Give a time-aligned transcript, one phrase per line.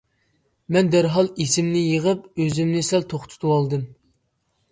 [0.75, 3.85] مەن دەرھال ئىسىمنى يىغىپ، ئۆزۈمنى سەل توختىتىۋالدىم.